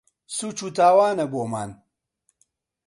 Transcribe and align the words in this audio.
سووچ 0.35 0.59
و 0.65 0.69
تاوانە 0.77 1.25
بۆمان 1.31 1.69